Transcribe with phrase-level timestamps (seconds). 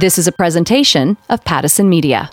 [0.00, 2.30] This is a presentation of Pattison Media.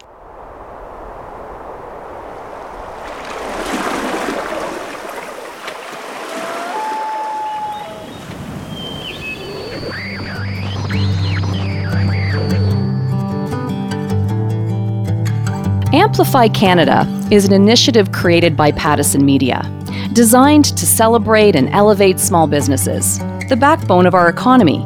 [15.91, 19.61] Amplify Canada is an initiative created by Pattison Media,
[20.13, 24.85] designed to celebrate and elevate small businesses, the backbone of our economy.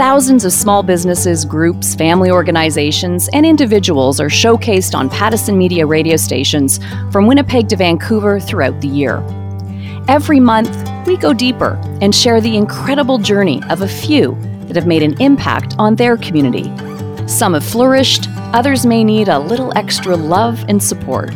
[0.00, 6.16] Thousands of small businesses, groups, family organizations, and individuals are showcased on Pattison Media radio
[6.16, 6.80] stations
[7.12, 9.22] from Winnipeg to Vancouver throughout the year.
[10.08, 10.74] Every month,
[11.06, 15.20] we go deeper and share the incredible journey of a few that have made an
[15.20, 16.72] impact on their community.
[17.28, 21.30] Some have flourished, others may need a little extra love and support.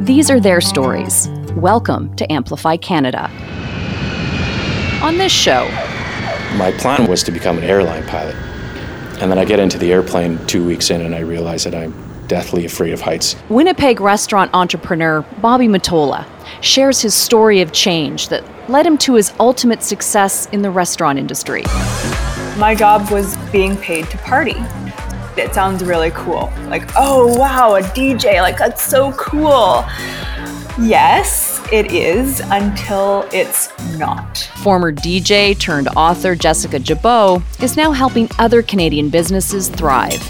[0.00, 1.28] These are their stories.
[1.54, 3.30] Welcome to Amplify Canada.
[5.00, 5.70] On this show,
[6.56, 8.36] my plan was to become an airline pilot.
[9.20, 11.94] And then I get into the airplane two weeks in and I realize that I'm
[12.26, 13.36] deathly afraid of heights.
[13.48, 16.26] Winnipeg restaurant entrepreneur Bobby Mottola
[16.60, 21.18] shares his story of change that led him to his ultimate success in the restaurant
[21.18, 21.62] industry.
[22.56, 24.56] My job was being paid to party.
[25.36, 26.52] It sounds really cool.
[26.68, 29.84] Like, oh wow, a DJ, like that's so cool.
[30.80, 34.38] Yes, it is until it's not.
[34.56, 40.20] Former DJ turned author Jessica Jabot is now helping other Canadian businesses thrive.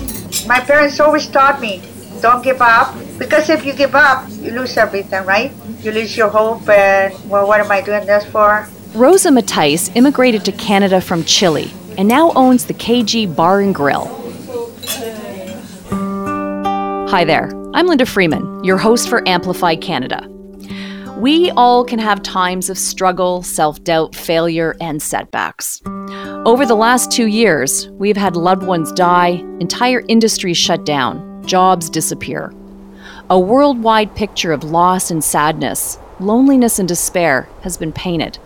[0.46, 1.82] My parents always taught me
[2.20, 5.52] don't give up because if you give up, you lose everything, right?
[5.80, 8.66] You lose your hope and, well, what am I doing this for?
[8.94, 14.06] Rosa Matthijs immigrated to Canada from Chile and now owns the KG Bar and Grill.
[17.10, 20.33] Hi there, I'm Linda Freeman, your host for Amplify Canada.
[21.18, 25.80] We all can have times of struggle, self doubt, failure, and setbacks.
[25.86, 31.88] Over the last two years, we've had loved ones die, entire industries shut down, jobs
[31.88, 32.52] disappear.
[33.30, 38.38] A worldwide picture of loss and sadness, loneliness and despair has been painted.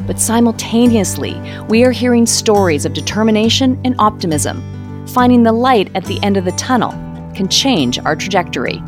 [0.00, 6.22] But simultaneously, we are hearing stories of determination and optimism, finding the light at the
[6.22, 6.92] end of the tunnel
[7.34, 8.82] can change our trajectory.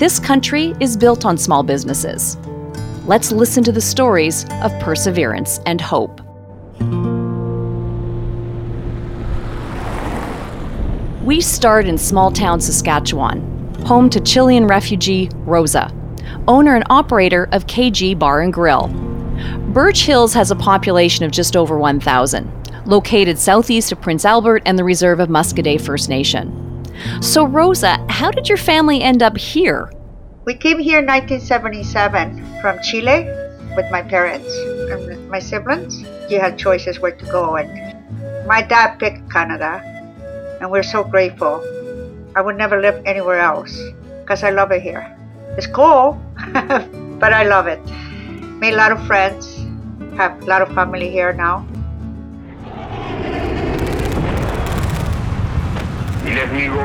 [0.00, 2.38] This country is built on small businesses.
[3.04, 6.22] Let's listen to the stories of perseverance and hope.
[11.22, 15.94] We start in small town Saskatchewan, home to Chilean refugee Rosa,
[16.48, 18.88] owner and operator of KG Bar and Grill.
[19.74, 24.78] Birch Hills has a population of just over 1,000, located southeast of Prince Albert and
[24.78, 26.69] the reserve of Muskoday First Nation.
[27.20, 29.92] So, Rosa, how did your family end up here?
[30.44, 33.24] We came here in 1977 from Chile
[33.76, 34.48] with my parents
[34.90, 36.02] and my siblings.
[36.30, 37.68] You had choices where to go, and
[38.46, 39.82] my dad picked Canada,
[40.60, 41.62] and we're so grateful.
[42.34, 43.78] I would never live anywhere else
[44.20, 45.04] because I love it here.
[45.56, 46.20] It's cool,
[46.52, 47.80] but I love it.
[48.60, 49.56] Made a lot of friends,
[50.16, 51.66] have a lot of family here now.
[56.26, 56.82] Y les digo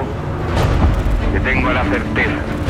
[1.33, 2.65] que tengo la certeza.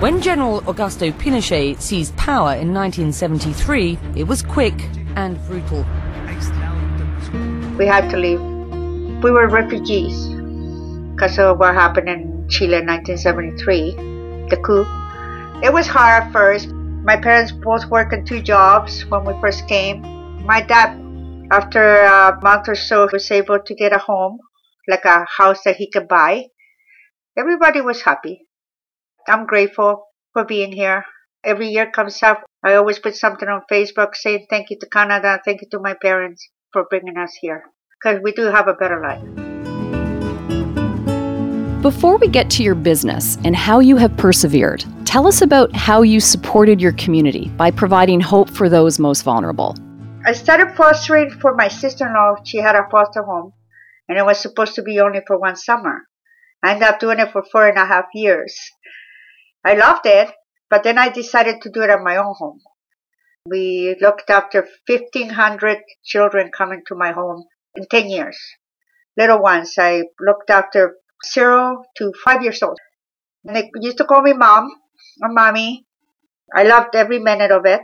[0.00, 4.74] When General Augusto Pinochet seized power in 1973, it was quick
[5.16, 5.84] and brutal.
[7.78, 8.40] We had to leave.
[9.22, 10.28] We were refugees
[11.14, 14.84] because of what happened in Chile in 1973, the coup.
[15.62, 16.68] It was hard at first.
[16.68, 20.02] My parents both worked in two jobs when we first came.
[20.44, 21.00] My dad,
[21.50, 24.38] after a month or so, was able to get a home
[24.88, 26.46] like a house that he could buy.
[27.36, 28.46] Everybody was happy.
[29.28, 31.04] I'm grateful for being here.
[31.44, 35.40] Every year comes up, I always put something on Facebook saying thank you to Canada,
[35.44, 37.64] thank you to my parents for bringing us here,
[38.02, 39.22] because we do have a better life.
[41.82, 46.00] Before we get to your business and how you have persevered, tell us about how
[46.00, 49.76] you supported your community by providing hope for those most vulnerable.
[50.24, 52.36] I started fostering for my sister in law.
[52.42, 53.52] She had a foster home
[54.08, 56.02] and it was supposed to be only for one summer.
[56.62, 58.56] I ended up doing it for four and a half years.
[59.64, 60.30] I loved it,
[60.70, 62.60] but then I decided to do it at my own home.
[63.46, 68.38] We looked after 1,500 children coming to my home in 10 years.
[69.16, 72.78] Little ones, I looked after zero to five years old.
[73.44, 74.70] And they used to call me mom
[75.22, 75.86] or mommy.
[76.54, 77.82] I loved every minute of it.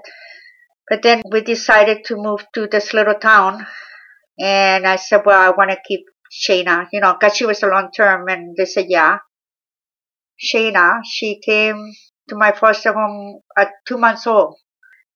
[0.88, 3.67] But then we decided to move to this little town
[4.41, 7.67] and I said, well, I want to keep Shayna, you know, because she was a
[7.67, 8.27] long term.
[8.29, 9.19] And they said, yeah.
[10.43, 11.93] Shayna, she came
[12.31, 14.57] to my foster home at two months old.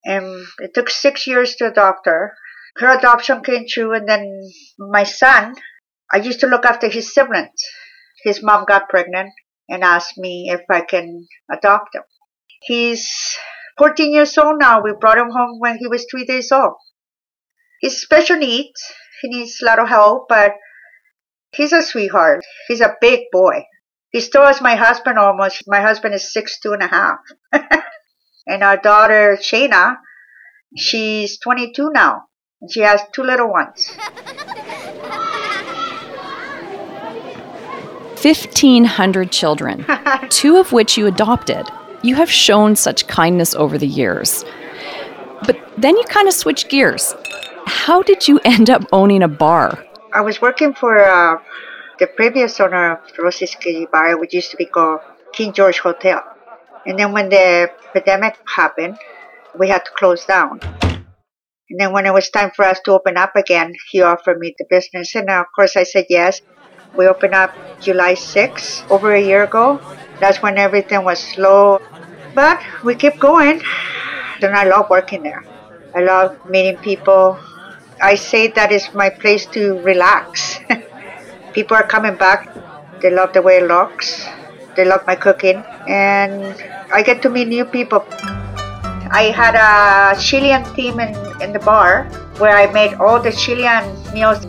[0.05, 2.33] And it took six years to adopt her.
[2.77, 4.29] Her adoption came through, and then
[4.77, 5.55] my son,
[6.13, 7.63] I used to look after his siblings.
[8.23, 9.31] His mom got pregnant
[9.67, 12.03] and asked me if I can adopt him.
[12.61, 13.37] He's
[13.79, 14.83] 14 years old now.
[14.83, 16.75] We brought him home when he was three days old.
[17.79, 18.81] He's special needs.
[19.21, 20.53] He needs a lot of help, but
[21.51, 22.43] he's a sweetheart.
[22.67, 23.65] He's a big boy.
[24.11, 25.63] He's tall as my husband almost.
[25.67, 27.19] My husband is six two and a half.
[28.47, 29.97] and our daughter Shayna,
[30.77, 32.23] she's 22 now.
[32.61, 33.91] And she has two little ones.
[38.25, 39.85] 1,500 children,
[40.29, 41.67] two of which you adopted.
[42.01, 44.43] You have shown such kindness over the years.
[45.45, 47.13] But then you kind of switch gears.
[47.65, 49.83] How did you end up owning a bar?
[50.13, 51.37] I was working for uh,
[51.99, 53.55] the previous owner of Rosie's
[53.91, 55.01] Bar, which used to be called
[55.33, 56.21] King George Hotel.
[56.85, 58.97] And then when the pandemic happened,
[59.57, 60.59] we had to close down.
[61.69, 64.53] And then when it was time for us to open up again, he offered me
[64.57, 65.15] the business.
[65.15, 66.41] And of course I said yes.
[66.95, 67.51] We opened up
[67.81, 69.81] July 6, over a year ago.
[70.19, 71.81] That's when everything was slow.
[72.33, 73.61] But we keep going.
[74.41, 75.43] And I love working there.
[75.95, 77.39] I love meeting people.
[78.01, 80.59] I say that is my place to relax.
[81.53, 82.51] people are coming back.
[83.01, 84.27] They love the way it looks.
[84.75, 85.63] They love my cooking.
[85.87, 86.55] And
[86.91, 88.05] I get to meet new people.
[89.11, 92.03] I had a Chilean theme in, in the bar
[92.37, 94.43] where I made all the Chilean meals.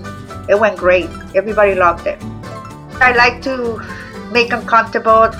[0.49, 1.09] It went great.
[1.35, 2.19] Everybody loved it.
[2.99, 3.79] I like to
[4.33, 5.31] make them comfortable.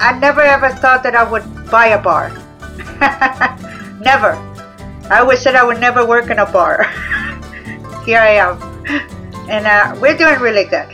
[0.00, 2.28] I never ever thought that I would buy a bar.
[4.00, 4.36] never.
[5.08, 6.86] I always said I would never work in a bar.
[8.06, 8.58] Here I am.
[9.50, 10.88] And uh, we're doing really good.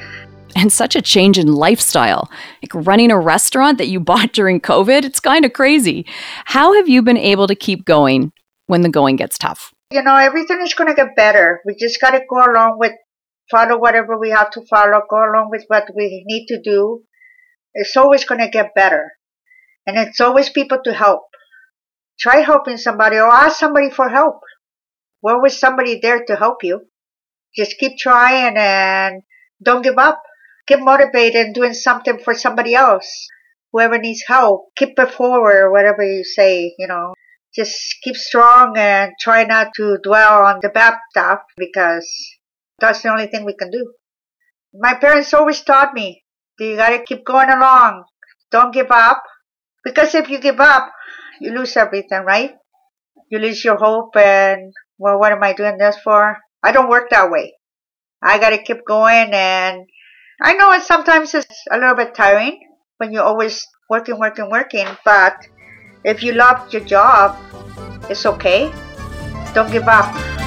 [0.56, 2.28] And such a change in lifestyle.
[2.60, 6.04] Like running a restaurant that you bought during COVID, it's kind of crazy.
[6.46, 8.32] How have you been able to keep going
[8.66, 9.72] when the going gets tough?
[9.92, 11.60] You know, everything is going to get better.
[11.64, 12.92] We just got to go along with
[13.52, 17.04] follow whatever we have to follow, go along with what we need to do.
[17.72, 19.12] It's always going to get better.
[19.86, 21.22] And it's always people to help.
[22.18, 24.40] Try helping somebody or ask somebody for help.
[25.20, 26.88] Where was somebody there to help you?
[27.56, 29.22] Just keep trying and
[29.62, 30.22] don't give up.
[30.66, 33.28] Get motivated and doing something for somebody else.
[33.72, 37.14] Whoever needs help, keep it forward, whatever you say, you know.
[37.54, 42.08] Just keep strong and try not to dwell on the bad stuff because
[42.78, 43.94] that's the only thing we can do.
[44.74, 46.24] My parents always taught me,
[46.58, 48.04] you gotta keep going along.
[48.50, 49.22] Don't give up.
[49.84, 50.90] Because if you give up,
[51.40, 52.54] you lose everything, right?
[53.30, 56.38] You lose your hope and, well, what am I doing this for?
[56.62, 57.54] I don't work that way.
[58.22, 59.86] I gotta keep going and
[60.42, 62.60] I know it sometimes it's a little bit tiring
[62.98, 65.36] when you're always working, working, working, but
[66.04, 67.36] if you love your job,
[68.10, 68.72] it's okay.
[69.54, 70.45] Don't give up.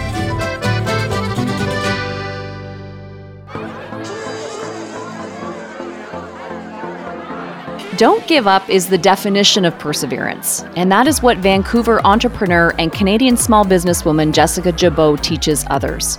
[8.00, 10.64] Don't give up is the definition of perseverance.
[10.78, 16.18] And that is what Vancouver entrepreneur and Canadian small businesswoman Jessica Jabot teaches others.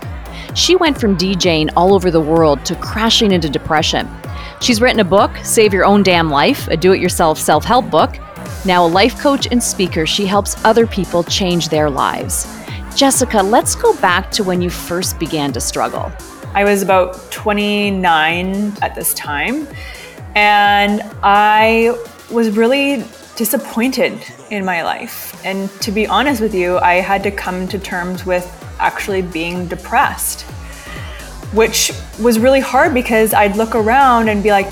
[0.55, 4.07] She went from DJing all over the world to crashing into depression.
[4.61, 7.89] She's written a book, Save Your Own Damn Life, a do it yourself self help
[7.89, 8.19] book.
[8.67, 12.47] Now, a life coach and speaker, she helps other people change their lives.
[12.95, 16.13] Jessica, let's go back to when you first began to struggle.
[16.53, 19.67] I was about 29 at this time
[20.35, 21.97] and I
[22.31, 23.05] was really
[23.37, 25.41] disappointed in my life.
[25.45, 28.47] And to be honest with you, I had to come to terms with
[28.79, 30.43] actually being depressed,
[31.53, 34.67] which was really hard because I'd look around and be like,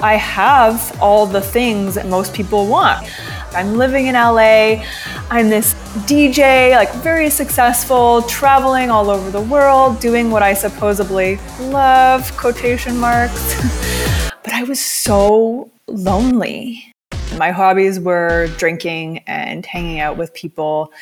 [0.00, 3.06] I have all the things that most people want.
[3.54, 4.84] I'm living in LA.
[5.30, 5.74] I'm this
[6.06, 12.96] DJ, like very successful, traveling all over the world, doing what I supposedly love, quotation
[12.98, 13.98] marks.
[14.44, 16.92] But I was so lonely.
[17.36, 20.92] My hobbies were drinking and hanging out with people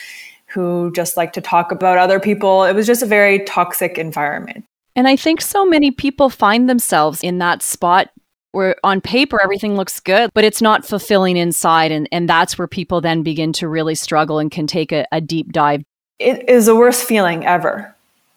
[0.46, 2.64] who just like to talk about other people.
[2.64, 4.64] It was just a very toxic environment.
[4.96, 8.10] And I think so many people find themselves in that spot
[8.52, 11.92] where on paper everything looks good, but it's not fulfilling inside.
[11.92, 15.20] And, and that's where people then begin to really struggle and can take a, a
[15.20, 15.82] deep dive.
[16.18, 17.94] It is the worst feeling ever,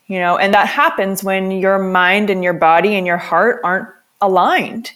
[0.08, 3.90] you know, and that happens when your mind and your body and your heart aren't
[4.24, 4.92] aligned.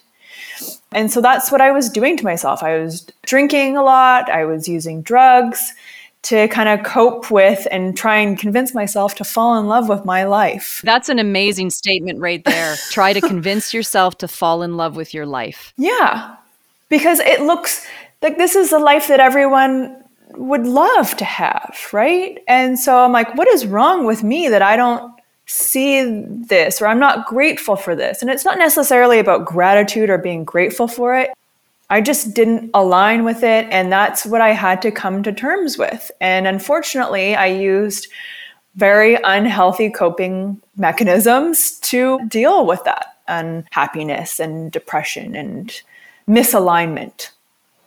[0.91, 2.63] And so that's what I was doing to myself.
[2.63, 5.73] I was drinking a lot, I was using drugs
[6.23, 10.03] to kind of cope with and try and convince myself to fall in love with
[10.03, 10.81] my life.
[10.83, 12.75] That's an amazing statement right there.
[12.91, 15.73] try to convince yourself to fall in love with your life.
[15.77, 16.35] Yeah.
[16.89, 17.85] Because it looks
[18.21, 20.03] like this is the life that everyone
[20.35, 22.39] would love to have, right?
[22.47, 25.13] And so I'm like, what is wrong with me that I don't
[25.47, 28.21] see this or I'm not grateful for this.
[28.21, 31.31] And it's not necessarily about gratitude or being grateful for it.
[31.89, 33.65] I just didn't align with it.
[33.71, 36.11] And that's what I had to come to terms with.
[36.19, 38.07] And unfortunately, I used
[38.75, 45.81] very unhealthy coping mechanisms to deal with that unhappiness and depression and
[46.27, 47.31] misalignment,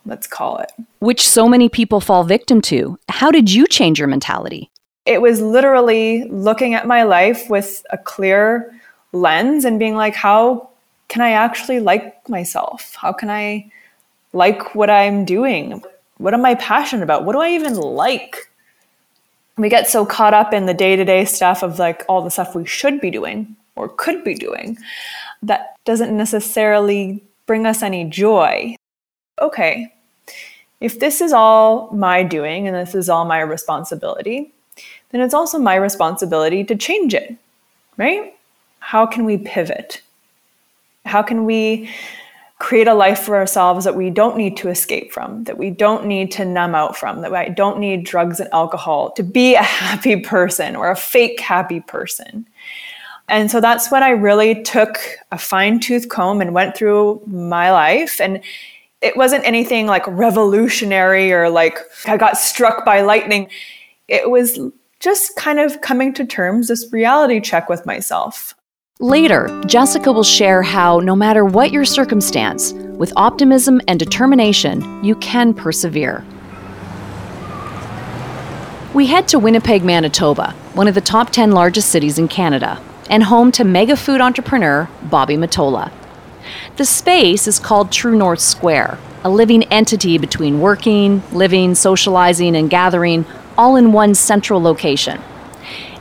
[0.05, 0.71] let's call it.
[0.99, 2.97] Which so many people fall victim to.
[3.07, 4.71] How did you change your mentality?
[5.05, 8.73] It was literally looking at my life with a clear
[9.13, 10.69] lens and being like, how
[11.07, 12.95] can I actually like myself?
[12.95, 13.69] How can I
[14.33, 15.83] like what I'm doing?
[16.17, 17.25] What am I passionate about?
[17.25, 18.49] What do I even like?
[19.57, 22.31] We get so caught up in the day to day stuff of like all the
[22.31, 24.77] stuff we should be doing or could be doing
[25.43, 28.75] that doesn't necessarily bring us any joy.
[29.41, 29.93] Okay,
[30.79, 34.53] if this is all my doing and this is all my responsibility,
[35.11, 37.35] then it's also my responsibility to change it,
[37.97, 38.33] right?
[38.79, 40.01] How can we pivot?
[41.05, 41.89] How can we
[42.59, 46.05] create a life for ourselves that we don't need to escape from, that we don't
[46.05, 49.63] need to numb out from, that we don't need drugs and alcohol to be a
[49.63, 52.47] happy person or a fake happy person?
[53.27, 54.97] And so that's when I really took
[55.31, 58.19] a fine tooth comb and went through my life.
[58.19, 58.41] And
[59.01, 63.49] it wasn't anything like revolutionary or like I got struck by lightning.
[64.07, 64.59] It was
[65.01, 68.53] just kind of coming to terms, this reality check with myself.
[68.99, 75.15] Later, Jessica will share how no matter what your circumstance, with optimism and determination, you
[75.15, 76.23] can persevere.
[78.93, 82.79] We head to Winnipeg, Manitoba, one of the top 10 largest cities in Canada,
[83.09, 85.91] and home to mega food entrepreneur Bobby Mottola.
[86.77, 92.69] The space is called True North Square, a living entity between working, living, socializing, and
[92.69, 93.25] gathering
[93.61, 95.21] all in one central location.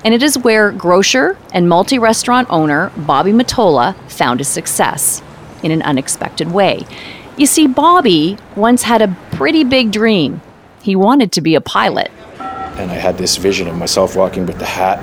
[0.02, 5.22] And it is where grocer and multi restaurant owner Bobby Mottola found his success
[5.62, 6.86] in an unexpected way.
[7.36, 10.40] You see, Bobby once had a pretty big dream.
[10.80, 12.10] He wanted to be a pilot.
[12.38, 14.98] And I had this vision of myself walking with the hat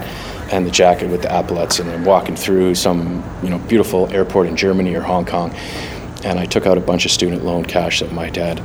[0.52, 4.48] and the jacket with the epaulets and then walking through some you know beautiful airport
[4.48, 5.54] in Germany or Hong Kong.
[6.24, 8.64] And I took out a bunch of student loan cash that my dad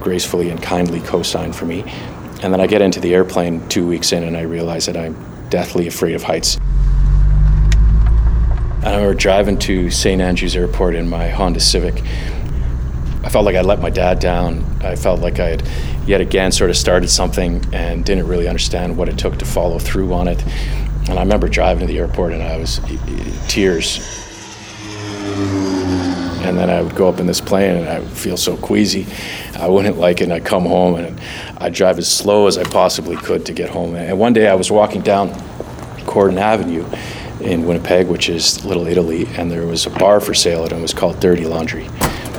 [0.00, 1.82] gracefully and kindly co-signed for me
[2.42, 5.16] and then I get into the airplane two weeks in and I realize that I'm
[5.48, 6.56] deathly afraid of heights.
[8.84, 10.20] And I remember driving to St.
[10.20, 12.02] Andrews Airport in my Honda Civic.
[13.22, 14.62] I felt like I let my dad down.
[14.82, 15.68] I felt like I had
[16.06, 19.78] yet again sort of started something and didn't really understand what it took to follow
[19.78, 20.44] through on it.
[21.08, 22.80] And I remember driving to the airport and I was
[23.48, 23.98] tears.
[26.44, 29.06] And then I would go up in this plane and I would feel so queasy.
[29.56, 31.18] I wouldn't like it and I'd come home and
[31.58, 33.94] I'd drive as slow as I possibly could to get home.
[33.94, 35.30] And one day I was walking down
[36.04, 36.86] Corydon Avenue
[37.40, 40.82] in Winnipeg, which is Little Italy, and there was a bar for sale and it
[40.82, 41.88] was called Dirty Laundry.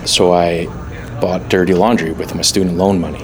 [0.06, 0.68] So I
[1.20, 3.24] bought Dirty Laundry with my student loan money.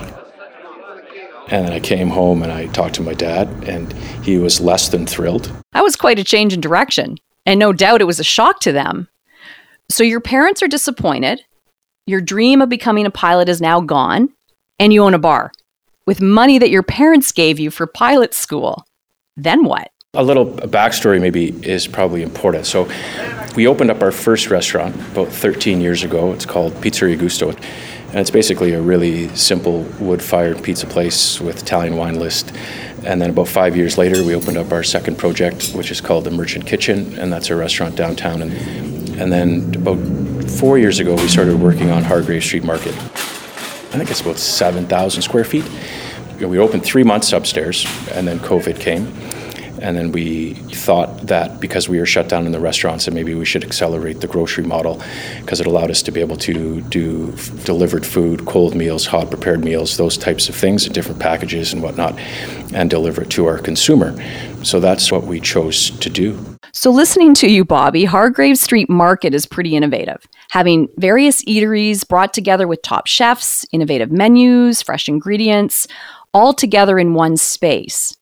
[1.48, 3.92] And then I came home and I talked to my dad, and
[4.24, 5.52] he was less than thrilled.
[5.74, 7.18] That was quite a change in direction.
[7.46, 9.10] And no doubt it was a shock to them.
[9.92, 11.42] So your parents are disappointed.
[12.08, 14.30] Your dream of becoming a pilot is now gone,
[14.80, 15.52] and you own a bar
[16.06, 18.86] with money that your parents gave you for pilot school.
[19.36, 19.92] Then what?
[20.14, 22.68] A little backstory maybe is probably important.
[22.68, 22.90] So,
[23.58, 26.32] we opened up our first restaurant about 13 years ago.
[26.32, 31.98] It's called Pizzeria Gusto, and it's basically a really simple wood-fired pizza place with Italian
[31.98, 32.54] wine list.
[33.04, 36.24] And then about five years later, we opened up our second project, which is called
[36.24, 38.42] the Merchant Kitchen, and that's a restaurant downtown.
[38.42, 39.98] And, and then about
[40.50, 42.96] four years ago, we started working on Hargrave Street Market.
[42.96, 45.66] I think it's about 7,000 square feet.
[46.40, 49.06] We opened three months upstairs, and then COVID came.
[49.82, 53.34] And then we thought that because we were shut down in the restaurants, that maybe
[53.34, 55.02] we should accelerate the grocery model
[55.40, 59.30] because it allowed us to be able to do f- delivered food, cold meals, hot
[59.30, 62.18] prepared meals, those types of things in different packages and whatnot,
[62.74, 64.16] and deliver it to our consumer.
[64.64, 66.38] So that's what we chose to do.
[66.74, 72.34] So, listening to you, Bobby, Hargrave Street Market is pretty innovative, having various eateries brought
[72.34, 75.88] together with top chefs, innovative menus, fresh ingredients,
[76.34, 78.16] all together in one space.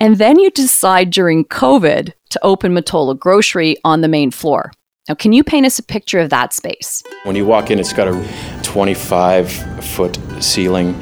[0.00, 4.72] And then you decide during COVID to open Mottola Grocery on the main floor.
[5.08, 7.02] Now, can you paint us a picture of that space?
[7.24, 9.52] When you walk in, it's got a 25
[9.84, 11.00] foot ceiling,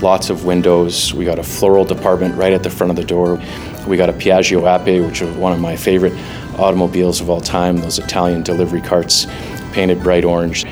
[0.00, 1.12] lots of windows.
[1.12, 3.42] We got a floral department right at the front of the door.
[3.88, 6.12] We got a Piaggio Ape, which is one of my favorite
[6.58, 9.26] automobiles of all time, those Italian delivery carts
[9.72, 10.64] painted bright orange.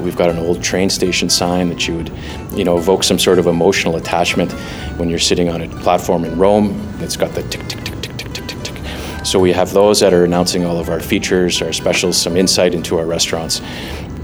[0.00, 2.12] We've got an old train station sign that you would,
[2.52, 4.52] you know, evoke some sort of emotional attachment
[4.98, 6.80] when you're sitting on a platform in Rome.
[7.00, 9.26] It's got the tick, tick, tick, tick, tick, tick, tick, tick.
[9.26, 12.74] So we have those that are announcing all of our features, our specials, some insight
[12.74, 13.60] into our restaurants.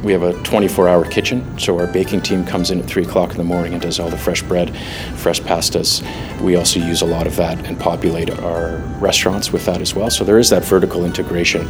[0.06, 3.32] We have a 24 hour kitchen, so our baking team comes in at 3 o'clock
[3.32, 4.72] in the morning and does all the fresh bread,
[5.16, 6.00] fresh pastas.
[6.40, 10.08] We also use a lot of that and populate our restaurants with that as well.
[10.08, 11.66] So there is that vertical integration,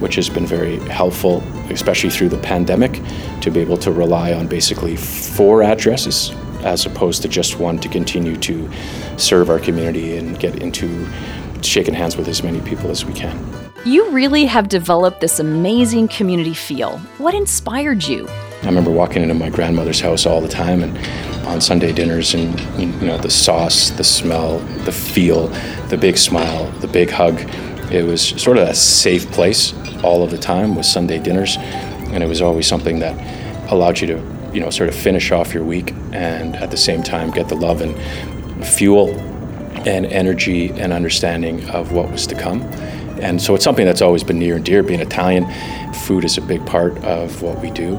[0.00, 3.00] which has been very helpful, especially through the pandemic,
[3.42, 6.32] to be able to rely on basically four addresses
[6.64, 8.68] as opposed to just one to continue to
[9.16, 11.06] serve our community and get into
[11.62, 13.57] shaking hands with as many people as we can.
[13.84, 16.98] You really have developed this amazing community feel.
[17.18, 18.28] What inspired you?
[18.62, 20.98] I remember walking into my grandmother's house all the time and
[21.46, 25.46] on Sunday dinners and you know the sauce, the smell, the feel,
[25.88, 27.38] the big smile, the big hug.
[27.92, 32.22] It was sort of a safe place all of the time with Sunday dinners and
[32.22, 33.14] it was always something that
[33.70, 37.02] allowed you to, you know, sort of finish off your week and at the same
[37.02, 37.96] time get the love and
[38.66, 39.10] fuel
[39.86, 42.60] and energy and understanding of what was to come.
[43.20, 44.82] And so it's something that's always been near and dear.
[44.82, 45.46] Being Italian,
[45.92, 47.98] food is a big part of what we do.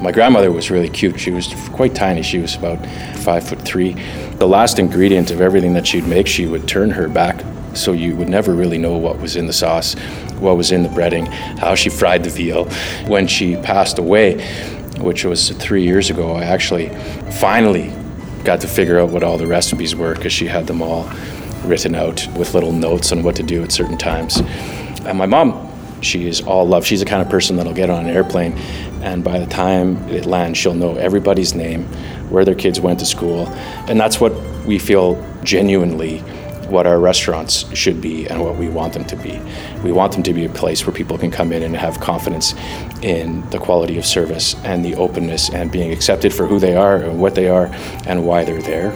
[0.00, 1.18] My grandmother was really cute.
[1.18, 2.22] She was quite tiny.
[2.22, 2.84] She was about
[3.18, 3.92] five foot three.
[4.38, 7.42] The last ingredient of everything that she'd make, she would turn her back
[7.74, 9.94] so you would never really know what was in the sauce,
[10.38, 11.26] what was in the breading,
[11.58, 12.64] how she fried the veal.
[13.06, 14.44] When she passed away,
[14.98, 16.88] which was three years ago, I actually
[17.32, 17.92] finally
[18.44, 21.04] got to figure out what all the recipes were because she had them all
[21.66, 24.38] written out with little notes on what to do at certain times.
[25.04, 26.86] And my mom, she is all love.
[26.86, 28.52] She's the kind of person that'll get on an airplane,
[29.02, 31.84] and by the time it lands, she'll know everybody's name,
[32.30, 33.48] where their kids went to school,
[33.88, 34.32] and that's what
[34.66, 36.22] we feel genuinely
[36.68, 39.40] what our restaurants should be and what we want them to be.
[39.84, 42.54] We want them to be a place where people can come in and have confidence
[43.02, 46.96] in the quality of service and the openness and being accepted for who they are
[46.96, 47.66] and what they are
[48.06, 48.90] and why they're there.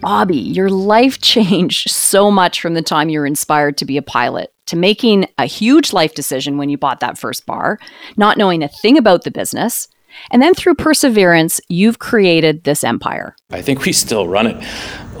[0.00, 4.02] Bobby, your life changed so much from the time you were inspired to be a
[4.02, 7.78] pilot to making a huge life decision when you bought that first bar,
[8.16, 9.88] not knowing a thing about the business.
[10.30, 13.34] And then through perseverance, you've created this empire.
[13.50, 14.64] I think we still run it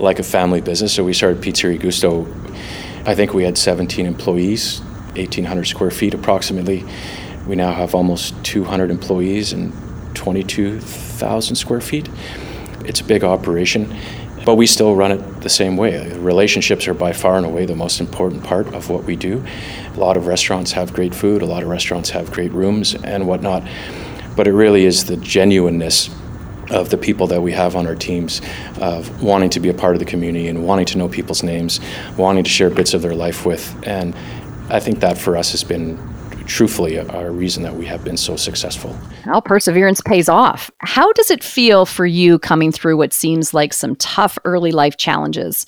[0.00, 0.94] like a family business.
[0.94, 2.26] So we started Pizzeria Gusto.
[3.04, 4.80] I think we had 17 employees,
[5.16, 6.84] 1,800 square feet approximately.
[7.46, 9.72] We now have almost 200 employees and
[10.14, 12.08] 22,000 square feet.
[12.84, 13.96] It's a big operation.
[14.44, 16.12] But we still run it the same way.
[16.18, 19.44] Relationships are by far and away the most important part of what we do.
[19.94, 23.26] A lot of restaurants have great food, a lot of restaurants have great rooms and
[23.26, 23.62] whatnot.
[24.36, 26.08] But it really is the genuineness
[26.70, 28.40] of the people that we have on our teams
[28.80, 31.80] of wanting to be a part of the community and wanting to know people's names,
[32.16, 33.76] wanting to share bits of their life with.
[33.86, 34.14] And
[34.68, 35.98] I think that for us has been
[36.50, 38.98] truthfully a reason that we have been so successful.
[39.24, 40.70] Well, perseverance pays off.
[40.78, 44.96] How does it feel for you coming through what seems like some tough early life
[44.96, 45.64] challenges?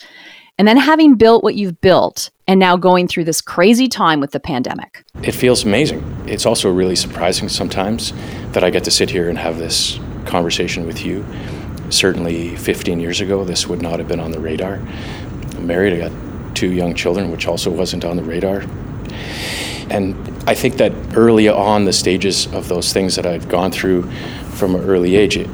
[0.58, 4.32] And then having built what you've built and now going through this crazy time with
[4.32, 5.04] the pandemic.
[5.22, 6.04] It feels amazing.
[6.26, 8.12] It's also really surprising sometimes
[8.52, 11.24] that I get to sit here and have this conversation with you.
[11.90, 14.74] Certainly 15 years ago, this would not have been on the radar.
[15.54, 18.64] I'm married, I got two young children, which also wasn't on the radar.
[19.90, 20.14] And
[20.48, 24.10] I think that early on, the stages of those things that I've gone through
[24.52, 25.48] from an early age, it,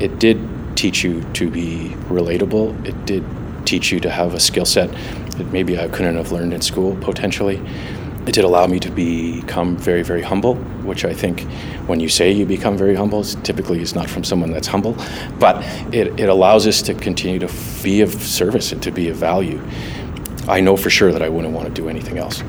[0.00, 0.40] it did
[0.76, 2.86] teach you to be relatable.
[2.86, 3.24] It did
[3.66, 4.90] teach you to have a skill set
[5.36, 7.60] that maybe I couldn't have learned in school potentially.
[8.26, 11.42] It did allow me to become very, very humble, which I think
[11.86, 14.94] when you say you become very humble, typically is not from someone that's humble,
[15.38, 17.50] but it, it allows us to continue to
[17.82, 19.60] be of service and to be of value.
[20.48, 22.42] I know for sure that I wouldn't want to do anything else.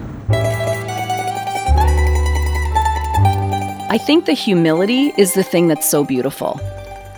[3.92, 6.62] I think the humility is the thing that's so beautiful.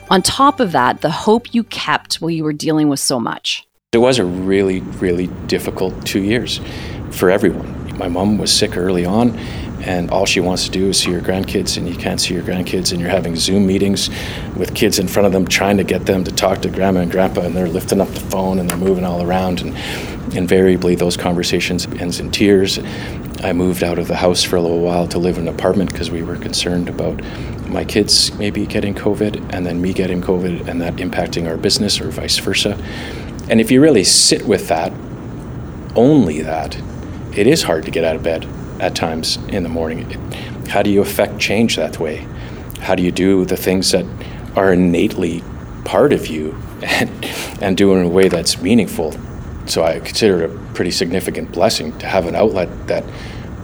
[0.09, 3.67] On top of that, the hope you kept while you were dealing with so much.
[3.91, 6.62] It was a really, really difficult two years
[7.12, 7.95] for everyone.
[7.99, 9.38] My mom was sick early on,
[9.85, 12.43] and all she wants to do is see her grandkids, and you can't see your
[12.43, 14.09] grandkids, and you're having Zoom meetings
[14.55, 17.11] with kids in front of them, trying to get them to talk to grandma and
[17.11, 19.75] grandpa, and they're lifting up the phone and they're moving all around, and
[20.35, 22.79] invariably those conversations ends in tears.
[23.43, 25.91] I moved out of the house for a little while to live in an apartment
[25.91, 27.21] because we were concerned about
[27.67, 31.99] my kids maybe getting COVID and then me getting COVID and that impacting our business
[31.99, 32.77] or vice versa.
[33.49, 34.93] And if you really sit with that,
[35.95, 36.81] only that,
[37.35, 38.47] it is hard to get out of bed
[38.83, 40.09] at times in the morning.
[40.67, 42.27] How do you affect change that way?
[42.79, 44.05] How do you do the things that
[44.57, 45.41] are innately
[45.85, 47.09] part of you and,
[47.61, 49.15] and do it in a way that's meaningful?
[49.67, 53.05] So I consider it a pretty significant blessing to have an outlet that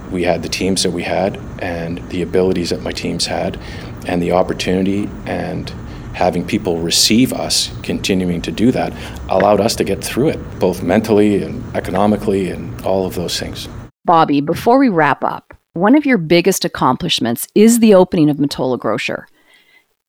[0.10, 3.60] we had the teams that we had and the abilities that my teams had
[4.08, 5.70] and the opportunity and
[6.14, 8.94] having people receive us, continuing to do that,
[9.28, 13.68] allowed us to get through it, both mentally and economically and all of those things.
[14.10, 18.80] Bobby, before we wrap up, one of your biggest accomplishments is the opening of Mottola
[18.80, 19.28] Grocer.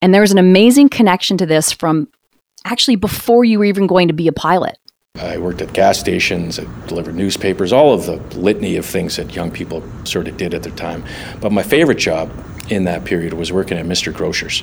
[0.00, 2.08] And there's an amazing connection to this from
[2.64, 4.78] actually before you were even going to be a pilot.
[5.16, 9.34] I worked at gas stations, I delivered newspapers, all of the litany of things that
[9.34, 11.04] young people sort of did at the time.
[11.42, 12.32] But my favorite job
[12.70, 14.14] in that period was working at Mr.
[14.14, 14.62] Grocer's.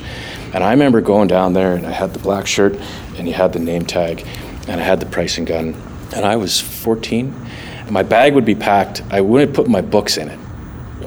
[0.52, 2.76] And I remember going down there and I had the black shirt
[3.17, 4.26] and you had the name tag
[4.67, 5.76] and I had the pricing gun.
[6.15, 7.36] And I was 14.
[7.89, 9.02] My bag would be packed.
[9.10, 10.38] I wouldn't put my books in it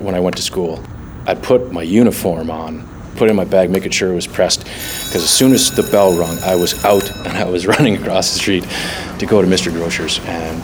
[0.01, 0.83] when I went to school.
[1.27, 4.61] I'd put my uniform on, put it in my bag, making sure it was pressed.
[4.61, 8.33] Because as soon as the bell rung, I was out and I was running across
[8.33, 8.67] the street
[9.19, 9.71] to go to Mr.
[9.71, 10.21] Grocer's.
[10.25, 10.63] And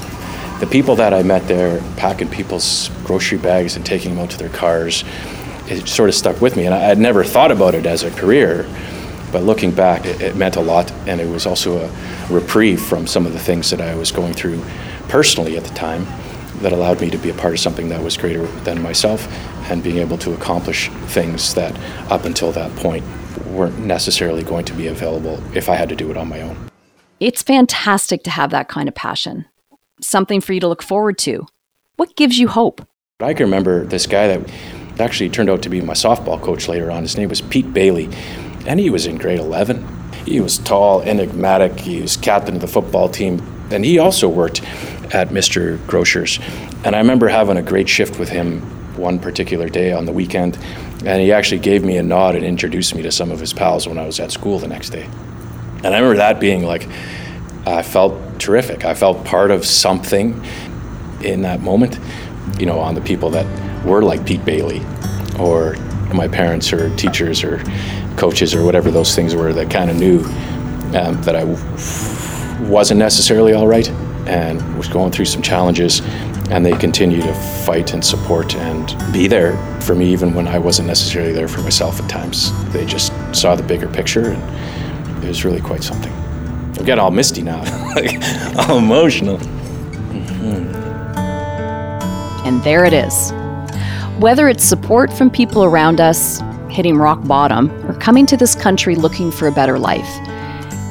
[0.59, 4.39] the people that I met there, packing people's grocery bags and taking them out to
[4.39, 5.05] their cars,
[5.69, 6.65] it sort of stuck with me.
[6.65, 8.67] And I had never thought about it as a career,
[9.33, 10.91] but looking back, it, it meant a lot.
[11.07, 14.33] And it was also a reprieve from some of the things that I was going
[14.33, 14.63] through
[15.09, 16.07] personally at the time
[16.61, 19.27] that allowed me to be a part of something that was greater than myself
[19.71, 21.77] and being able to accomplish things that
[22.11, 23.05] up until that point
[23.47, 26.71] weren't necessarily going to be available if I had to do it on my own.
[27.21, 29.47] It's fantastic to have that kind of passion,
[30.01, 31.47] something for you to look forward to.
[31.97, 32.87] What gives you hope?
[33.21, 34.51] I can remember this guy that
[35.01, 37.03] actually turned out to be my softball coach later on.
[37.03, 38.09] His name was Pete Bailey,
[38.67, 39.87] and he was in grade 11.
[40.27, 44.63] He was tall, enigmatic, he was captain of the football team, and he also worked
[45.15, 45.85] at Mr.
[45.87, 46.39] Grocer's.
[46.85, 48.61] And I remember having a great shift with him
[48.97, 50.57] one particular day on the weekend,
[51.05, 53.87] and he actually gave me a nod and introduced me to some of his pals
[53.87, 55.05] when I was at school the next day.
[55.85, 56.89] And I remember that being like,
[57.67, 58.85] I felt terrific.
[58.85, 60.43] I felt part of something
[61.23, 61.99] in that moment,
[62.59, 64.83] you know, on the people that were like Pete Bailey
[65.39, 65.77] or
[66.15, 67.63] my parents or teachers or
[68.17, 70.21] coaches or whatever those things were that kind of knew
[70.99, 71.45] um, that I
[72.61, 73.89] wasn't necessarily all right
[74.27, 76.01] and was going through some challenges
[76.51, 80.59] and they continue to fight and support and be there for me even when I
[80.59, 82.53] wasn't necessarily there for myself at times.
[82.73, 86.13] They just saw the bigger picture and it was really quite something.
[86.79, 87.59] I'm getting all misty now,
[88.69, 89.39] all emotional.
[89.39, 90.77] Mm-hmm.
[92.47, 93.33] And there it is.
[94.19, 96.41] Whether it's support from people around us,
[96.71, 100.09] hitting rock bottom, or coming to this country looking for a better life,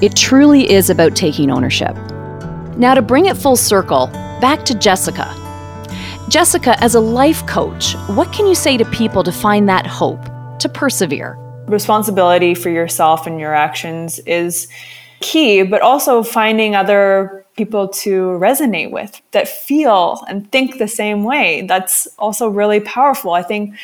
[0.02, 1.96] it truly is about taking ownership.
[2.78, 4.08] Now, to bring it full circle,
[4.42, 5.34] back to Jessica.
[6.28, 10.20] Jessica, as a life coach, what can you say to people to find that hope,
[10.60, 11.38] to persevere?
[11.68, 14.68] Responsibility for yourself and your actions is
[15.22, 21.24] key, but also finding other people to resonate with that feel and think the same
[21.24, 21.66] way.
[21.68, 23.32] That's also really powerful.
[23.32, 23.76] I think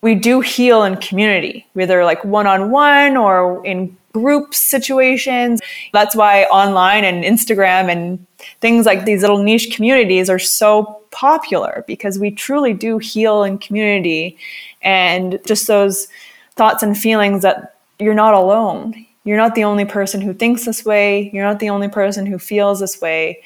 [0.00, 5.60] we do heal in community, whether like one on one or in group situations.
[5.92, 8.24] That's why online and Instagram and
[8.60, 13.58] things like these little niche communities are so popular because we truly do heal in
[13.58, 14.36] community
[14.82, 16.08] and just those
[16.56, 19.06] thoughts and feelings that you're not alone.
[19.24, 21.30] You're not the only person who thinks this way.
[21.32, 23.40] You're not the only person who feels this way.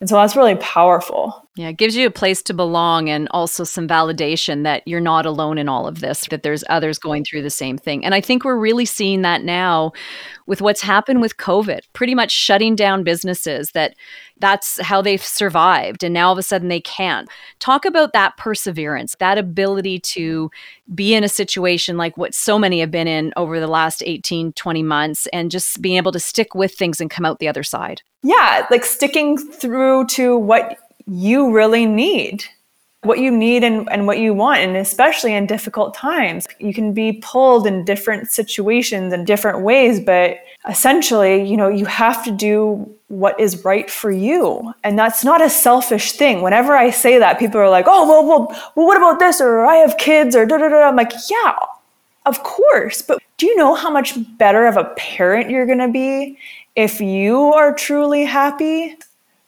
[0.00, 1.46] And so that's really powerful.
[1.58, 5.26] Yeah, it gives you a place to belong and also some validation that you're not
[5.26, 8.04] alone in all of this, that there's others going through the same thing.
[8.04, 9.90] And I think we're really seeing that now
[10.46, 13.96] with what's happened with COVID, pretty much shutting down businesses that
[14.38, 17.28] that's how they've survived and now all of a sudden they can't.
[17.58, 20.52] Talk about that perseverance, that ability to
[20.94, 24.52] be in a situation like what so many have been in over the last 18,
[24.52, 27.64] 20 months and just being able to stick with things and come out the other
[27.64, 28.02] side.
[28.22, 32.44] Yeah, like sticking through to what you really need
[33.02, 36.46] what you need and, and what you want and especially in difficult times.
[36.58, 41.86] You can be pulled in different situations in different ways but essentially you know you
[41.86, 44.74] have to do what is right for you.
[44.84, 46.42] And that's not a selfish thing.
[46.42, 49.40] Whenever i say that people are like oh well well, well what about this?
[49.40, 51.54] Or i have kids or da da da i'm like yeah
[52.26, 53.00] of course.
[53.00, 56.36] But do you know how much better of a parent you're going to be
[56.76, 58.96] if you are truly happy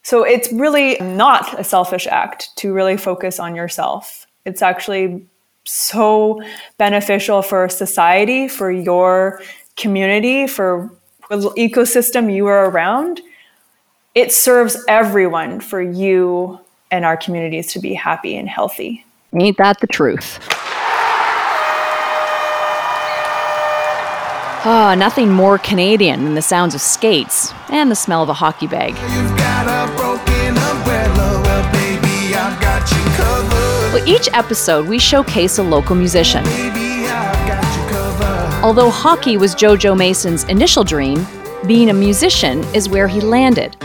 [0.02, 4.26] so it's really not a selfish act to really focus on yourself.
[4.44, 5.26] It's actually
[5.64, 6.42] so
[6.78, 9.42] beneficial for society, for your
[9.76, 10.90] community, for
[11.28, 13.20] the ecosystem you are around.
[14.14, 16.58] It serves everyone for you
[16.90, 19.04] and our communities to be happy and healthy.
[19.32, 20.40] Ain't that the truth?
[24.62, 28.34] Ah, oh, nothing more Canadian than the sounds of skates and the smell of a
[28.34, 28.94] hockey bag.
[34.06, 36.44] Each episode we showcase a local musician.
[38.62, 41.26] Although hockey was JoJo Mason's initial dream,
[41.66, 43.76] being a musician is where he landed.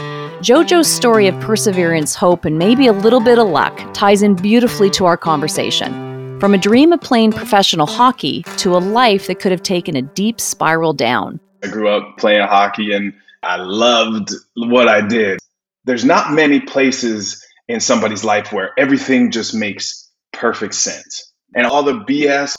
[0.41, 4.89] JoJo's story of perseverance, hope, and maybe a little bit of luck ties in beautifully
[4.91, 6.39] to our conversation.
[6.39, 10.01] From a dream of playing professional hockey to a life that could have taken a
[10.01, 11.39] deep spiral down.
[11.63, 15.39] I grew up playing hockey and I loved what I did.
[15.85, 20.04] There's not many places in somebody's life where everything just makes
[20.35, 22.55] perfect sense and all the BS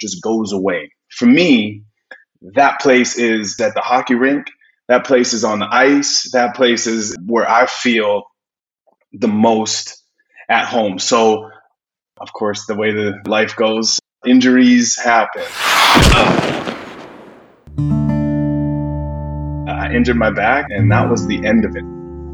[0.00, 0.90] just goes away.
[1.10, 1.82] For me,
[2.54, 4.46] that place is at the hockey rink
[4.90, 6.28] that place is on the ice.
[6.32, 8.24] That place is where I feel
[9.12, 10.02] the most
[10.48, 10.98] at home.
[10.98, 11.48] So,
[12.20, 15.44] of course, the way the life goes, injuries happen.
[19.68, 21.84] Uh, I injured my back, and that was the end of it.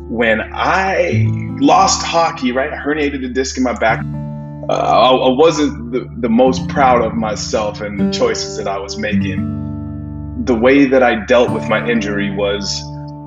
[0.09, 1.27] When I
[1.61, 4.01] lost hockey, right, I herniated a disc in my back.
[4.69, 8.99] Uh, I, wasn't the, the most proud of myself and the choices that I was
[8.99, 9.57] making
[10.47, 12.81] the way that I dealt with my injury was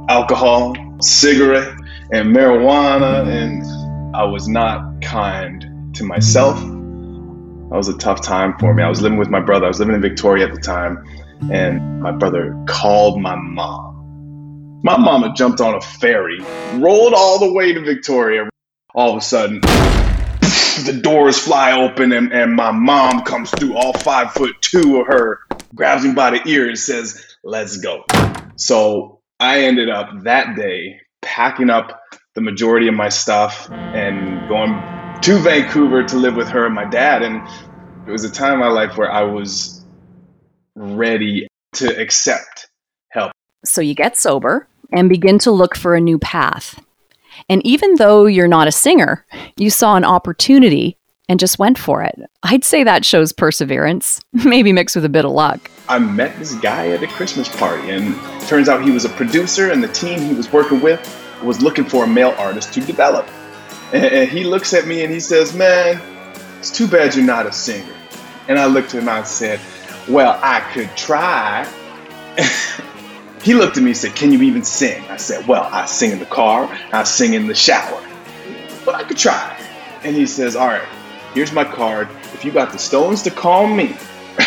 [0.08, 1.74] alcohol, cigarette,
[2.14, 6.58] and marijuana, and I was not kind to myself.
[6.60, 8.84] That was a tough time for me.
[8.84, 9.66] I was living with my brother.
[9.66, 11.04] I was living in Victoria at the time,
[11.52, 14.80] and my brother called my mom.
[14.84, 16.40] My mama jumped on a ferry,
[16.76, 18.50] rolled all the way to Victoria.
[18.96, 19.60] All of a sudden,
[20.92, 25.08] the doors fly open, and, and my mom comes through, all five foot two of
[25.08, 25.42] her
[25.76, 28.06] grabs me by the ear and says, Let's go.
[28.56, 32.02] So I ended up that day packing up
[32.34, 34.72] the majority of my stuff and going
[35.22, 37.22] to Vancouver to live with her and my dad.
[37.22, 37.48] And
[38.08, 39.86] it was a time in my life where I was
[40.76, 42.68] ready to accept
[43.10, 43.32] help.
[43.64, 46.84] So you get sober and begin to look for a new path.
[47.48, 49.26] And even though you're not a singer,
[49.58, 50.98] you saw an opportunity
[51.30, 52.20] and just went for it.
[52.44, 55.70] I'd say that shows perseverance, maybe mixed with a bit of luck.
[55.88, 58.16] I met this guy at a Christmas party, and
[58.48, 61.00] turns out he was a producer, and the team he was working with
[61.44, 63.28] was looking for a male artist to develop.
[63.94, 66.00] And he looks at me and he says, Man,
[66.60, 67.94] it's too bad you're not a singer.
[68.48, 69.60] And I looked at him and I said,
[70.08, 71.68] Well, I could try.
[73.42, 75.04] he looked at me and said, Can you even sing?
[75.10, 78.04] I said, Well, I sing in the car, I sing in the shower,
[78.86, 79.58] but I could try.
[80.04, 80.88] And he says, All right,
[81.34, 82.10] Here's my card.
[82.34, 83.96] If you got the stones to call me,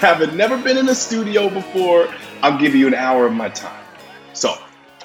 [0.00, 2.08] having never been in a studio before,
[2.42, 3.84] I'll give you an hour of my time.
[4.32, 4.52] So,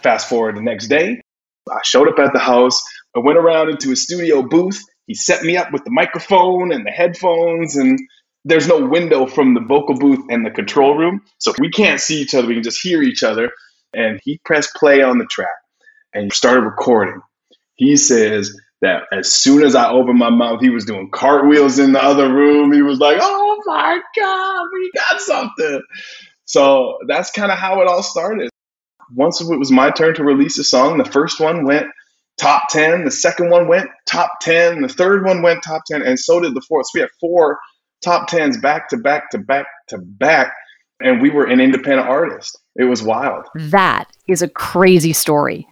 [0.01, 1.21] fast forward the next day,
[1.69, 2.81] I showed up at the house.
[3.15, 4.81] I went around into a studio booth.
[5.05, 7.99] He set me up with the microphone and the headphones, and
[8.47, 11.21] there's no window from the vocal booth and the control room.
[11.37, 13.51] So we can't see each other, we can just hear each other.
[13.93, 15.47] And he pressed play on the track
[16.13, 17.21] and started recording.
[17.75, 21.93] He says, that as soon as I opened my mouth, he was doing cartwheels in
[21.93, 22.71] the other room.
[22.71, 25.81] He was like, "Oh my god, we got something!"
[26.45, 28.49] So that's kind of how it all started.
[29.15, 31.87] Once it was my turn to release a song, the first one went
[32.37, 36.19] top 10, the second one went top 10, the third one went top 10, and
[36.19, 36.85] so did the fourth.
[36.87, 37.57] So we had four
[38.03, 40.53] top 10s back to back to back to back,
[40.99, 42.57] and we were an independent artist.
[42.75, 43.45] It was wild.
[43.55, 45.67] That is a crazy story.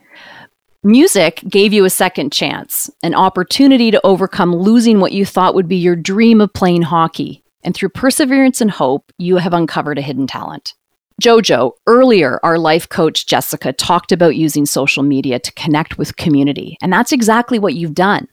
[0.83, 5.67] Music gave you a second chance, an opportunity to overcome losing what you thought would
[5.67, 7.43] be your dream of playing hockey.
[7.63, 10.75] And through perseverance and hope, you have uncovered a hidden talent.
[11.21, 16.77] Jojo, earlier, our life coach Jessica talked about using social media to connect with community,
[16.81, 18.27] and that's exactly what you've done.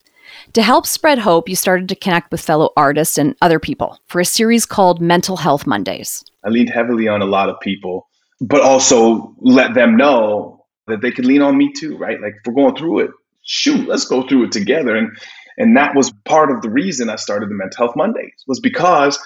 [0.55, 4.21] To help spread hope, you started to connect with fellow artists and other people for
[4.21, 6.25] a series called Mental Health Mondays.
[6.45, 8.09] I leaned heavily on a lot of people,
[8.41, 12.21] but also let them know that they could lean on me too, right?
[12.21, 13.11] Like if we're going through it,
[13.43, 14.97] shoot, let's go through it together.
[14.97, 15.11] And
[15.59, 19.19] and that was part of the reason I started the Mental Health Mondays was because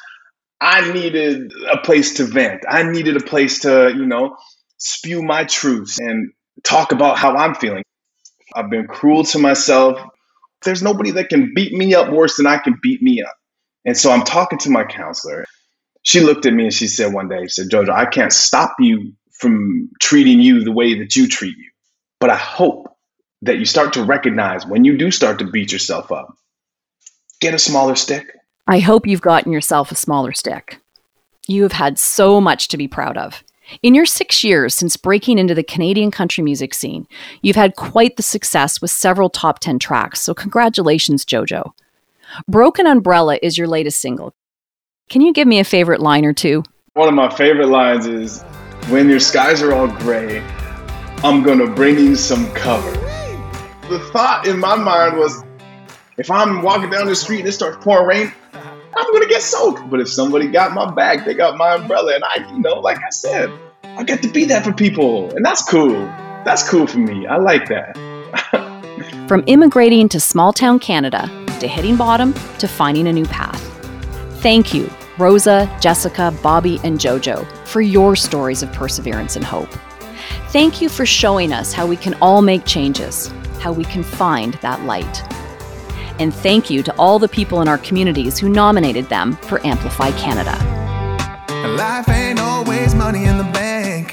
[0.61, 2.64] I needed a place to vent.
[2.69, 4.37] I needed a place to, you know,
[4.79, 6.33] spew my truths and
[6.64, 7.85] talk about how I'm feeling.
[8.55, 10.01] I've been cruel to myself.
[10.62, 13.35] There's nobody that can beat me up worse than I can beat me up.
[13.85, 15.45] And so I'm talking to my counselor.
[16.03, 18.75] She looked at me and she said one day, she said, Jojo, I can't stop
[18.79, 21.71] you from treating you the way that you treat you.
[22.21, 22.88] But I hope
[23.42, 26.35] that you start to recognize when you do start to beat yourself up,
[27.40, 28.35] get a smaller stick.
[28.66, 30.81] I hope you've gotten yourself a smaller stick.
[31.47, 33.45] You have had so much to be proud of.
[33.83, 37.07] In your six years since breaking into the Canadian country music scene,
[37.42, 41.72] you've had quite the success with several top 10 tracks, so congratulations, JoJo.
[42.48, 44.35] Broken Umbrella is your latest single.
[45.09, 46.64] Can you give me a favorite line or two?
[46.94, 48.42] One of my favorite lines is
[48.88, 50.40] when your skies are all gray,
[51.22, 52.90] I'm gonna bring you some cover.
[53.88, 55.44] The thought in my mind was
[56.18, 58.33] if I'm walking down the street and it starts pouring rain,
[58.96, 59.88] I'm gonna get soaked.
[59.90, 62.98] But if somebody got my back, they got my umbrella, and I, you know, like
[62.98, 63.50] I said,
[63.85, 66.00] I get to be that for people, and that's cool.
[66.44, 67.26] That's cool for me.
[67.26, 67.96] I like that.
[69.28, 71.28] From immigrating to small town Canada,
[71.61, 73.61] to hitting bottom, to finding a new path.
[74.40, 79.68] Thank you, Rosa, Jessica, Bobby, and JoJo, for your stories of perseverance and hope.
[80.48, 84.54] Thank you for showing us how we can all make changes, how we can find
[84.54, 85.22] that light.
[86.18, 90.11] And thank you to all the people in our communities who nominated them for Amplify
[90.12, 90.55] Canada.
[91.76, 94.12] Life ain't always money in the bank.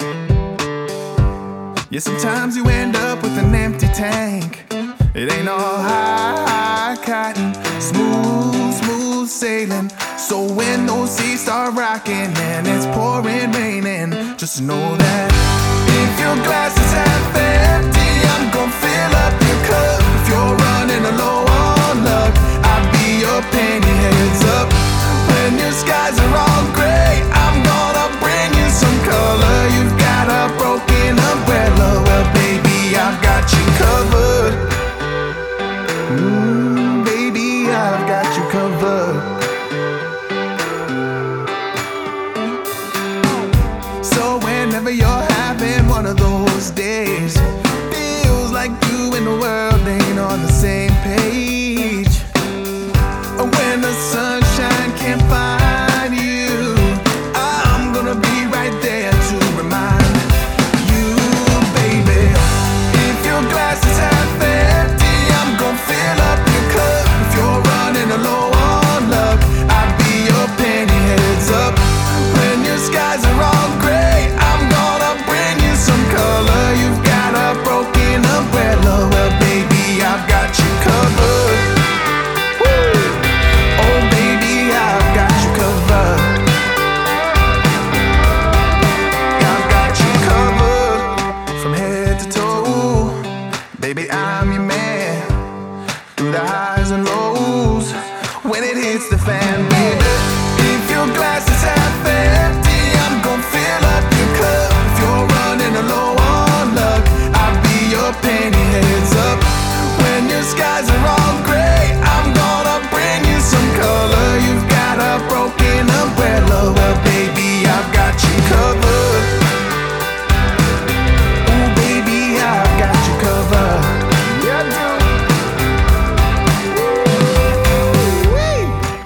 [1.90, 4.66] Yeah, sometimes you end up with an empty tank.
[5.14, 9.90] It ain't all high cotton, smooth, smooth sailing.
[10.18, 13.54] So when those seas start rocking and it's pouring
[14.44, 15.32] just know that
[15.88, 18.03] if your glass is half empty,
[18.52, 20.02] Gonna fill up your cup.
[20.18, 22.34] If you're running low on luck,
[22.70, 24.68] I'll be your penny heads up.
[25.32, 29.60] When your skies are all gray, I'm gonna bring you some color.
[29.76, 34.54] You've got a broken umbrella, well, baby, I've got you covered.
[36.20, 39.18] Mm, baby, I've got you covered.
[44.06, 47.36] So whenever you're having one of those days,
[49.16, 50.93] and the world ain't on the same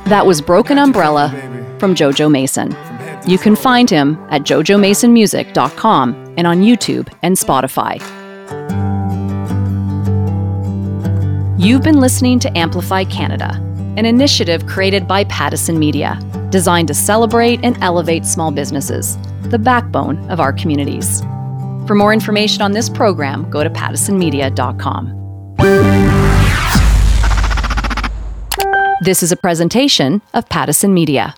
[0.08, 1.32] That was Broken Umbrella
[1.80, 2.74] from Jojo Mason.
[3.30, 8.00] You can find him at jojomasonmusic.com and on YouTube and Spotify.
[11.60, 13.56] You've been listening to Amplify Canada,
[13.98, 16.18] an initiative created by Pattison Media,
[16.52, 19.18] designed to celebrate and elevate small businesses,
[19.50, 21.20] the backbone of our communities.
[21.86, 26.07] For more information on this program, go to pattisonmedia.com.
[29.08, 31.34] This is a presentation of Pattison Media.